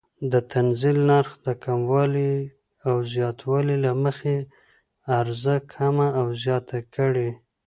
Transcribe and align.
د 0.31 0.33
تنزیل 0.51 0.97
نرخ 1.09 1.31
د 1.47 1.49
کموالي 1.63 2.33
او 2.87 2.95
زیاتوالي 3.13 3.77
له 3.85 3.91
مخې 4.03 4.35
عرضه 5.17 5.55
کمه 5.73 6.07
او 6.19 6.27
زیاته 6.43 6.79
کړي. 6.95 7.29